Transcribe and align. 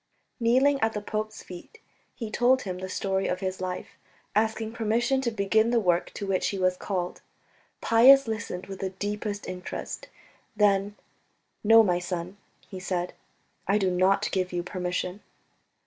Kneeling 0.39 0.79
at 0.79 0.93
the 0.93 0.99
pope's 1.01 1.43
feet, 1.43 1.77
he 2.15 2.31
told 2.31 2.63
him 2.63 2.79
the 2.79 2.89
story 2.89 3.27
of 3.27 3.39
his 3.39 3.61
life, 3.61 3.89
asking 4.33 4.71
permission 4.73 5.21
to 5.21 5.29
begin 5.29 5.69
the 5.69 5.79
work 5.79 6.11
to 6.15 6.25
which 6.25 6.47
he 6.47 6.57
was 6.57 6.75
called. 6.75 7.21
Pius 7.81 8.27
listened 8.27 8.65
with 8.65 8.79
the 8.79 8.89
deepest 8.89 9.47
interest. 9.47 10.07
Then, 10.55 10.95
"No, 11.63 11.83
my 11.83 11.99
son," 11.99 12.37
he 12.67 12.79
said, 12.79 13.13
"I 13.67 13.77
do 13.77 13.91
not 13.91 14.31
give 14.31 14.51
you 14.51 14.63
permission." 14.63 15.21